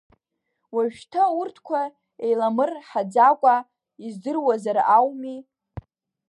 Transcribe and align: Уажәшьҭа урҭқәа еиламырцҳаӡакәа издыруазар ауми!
Уажәшьҭа 0.73 1.23
урҭқәа 1.37 1.81
еиламырцҳаӡакәа 2.25 3.55
издыруазар 4.05 4.77
ауми! 4.95 5.39